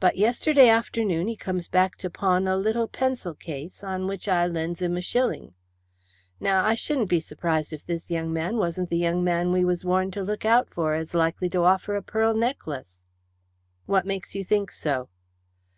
But, 0.00 0.16
yesterday 0.16 0.70
afternoon 0.70 1.28
he 1.28 1.36
comes 1.36 1.68
back 1.68 1.96
to 1.98 2.08
pawn, 2.08 2.48
a 2.48 2.56
little 2.56 2.88
pencil 2.88 3.34
case, 3.34 3.84
on 3.84 4.06
which 4.06 4.26
I 4.26 4.46
lends 4.46 4.80
him 4.80 4.96
a 4.96 5.02
shilling. 5.02 5.52
Now, 6.40 6.64
I 6.64 6.74
shouldn't 6.74 7.10
be 7.10 7.20
surprised 7.20 7.70
if 7.74 7.84
this 7.84 8.10
young 8.10 8.32
man 8.32 8.56
wasn't 8.56 8.88
the 8.88 8.96
young 8.96 9.22
man 9.22 9.52
we 9.52 9.62
was 9.62 9.84
warned 9.84 10.14
to 10.14 10.22
look 10.22 10.46
out 10.46 10.70
for 10.70 10.94
as 10.94 11.12
likely 11.12 11.50
to 11.50 11.64
offer 11.64 11.96
a 11.96 12.02
pearl 12.02 12.32
necklace." 12.34 13.02
"What 13.84 14.06
makes 14.06 14.34
you 14.34 14.42
think 14.42 14.70
so?" 14.70 15.10